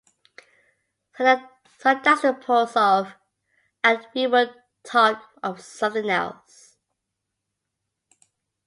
So 1.15 1.47
that's 1.83 2.21
disposed 2.23 2.75
of, 2.75 3.13
and 3.83 4.07
we 4.15 4.25
will 4.25 4.51
talk 4.83 5.29
of 5.43 5.61
something 5.61 6.09
else. 6.09 6.75